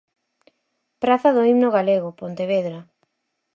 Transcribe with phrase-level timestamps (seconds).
[1.01, 2.79] Praza do Himno Galego, Pontevedra.